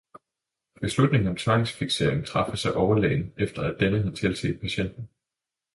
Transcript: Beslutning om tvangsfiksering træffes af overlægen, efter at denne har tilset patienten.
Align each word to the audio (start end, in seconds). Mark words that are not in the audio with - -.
Beslutning 0.81 1.27
om 1.29 1.35
tvangsfiksering 1.37 2.25
træffes 2.25 2.65
af 2.65 2.71
overlægen, 2.75 3.33
efter 3.37 3.61
at 3.61 3.79
denne 3.79 4.01
har 4.03 4.11
tilset 4.11 4.59
patienten. 4.59 5.09